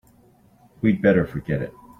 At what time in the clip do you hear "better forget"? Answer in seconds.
0.99-1.61